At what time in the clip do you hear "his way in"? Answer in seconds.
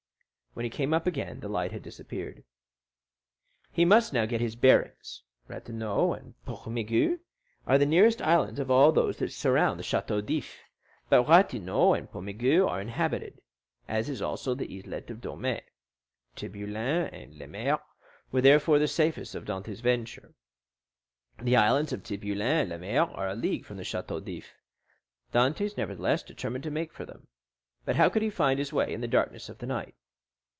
28.59-28.99